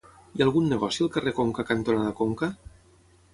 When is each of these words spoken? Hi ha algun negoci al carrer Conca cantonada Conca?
Hi 0.35 0.43
ha 0.43 0.45
algun 0.45 0.69
negoci 0.71 1.03
al 1.05 1.11
carrer 1.17 1.33
Conca 1.41 1.67
cantonada 1.73 2.15
Conca? 2.23 2.51